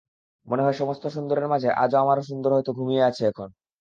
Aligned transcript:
মনে 0.47 0.63
হয়, 0.65 0.77
সমস্ত 0.77 1.03
সুন্দরের 1.07 1.47
মাঝে 1.47 1.69
আজও 1.83 1.97
আমার 1.97 2.19
সুন্দর 2.29 2.51
হয়তো 2.53 2.71
ঘুমিয়ে 2.73 3.07
আছে 3.09 3.23
এখন। 3.31 3.49